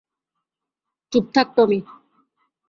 [1.13, 1.79] চুপ থাক, টমি!